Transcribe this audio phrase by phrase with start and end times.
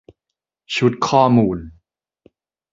[0.75, 1.57] ชุดข้อมูล